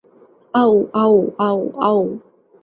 [0.53, 1.15] আউ, আউ,
[1.39, 1.99] আউ, আউ।